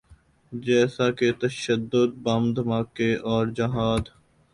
[0.51, 4.03] جیسا کہ تشدد، بم دھماکے اورجہاد۔